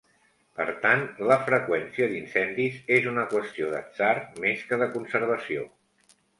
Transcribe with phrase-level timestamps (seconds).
[0.61, 4.11] Per tant, la freqüència d'incendis és una qüestió d'atzar
[4.49, 5.71] més que de conservació.